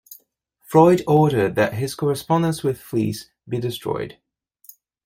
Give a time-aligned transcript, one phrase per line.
[0.61, 4.17] Freud ordered that his correspondence with Fliess be destroyed.